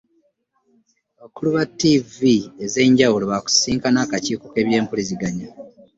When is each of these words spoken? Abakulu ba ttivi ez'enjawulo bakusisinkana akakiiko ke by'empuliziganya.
Abakulu 1.17 1.49
ba 1.55 1.63
ttivi 1.69 2.35
ez'enjawulo 2.63 3.25
bakusisinkana 3.31 3.97
akakiiko 4.05 4.45
ke 4.53 4.61
by'empuliziganya. 4.67 5.47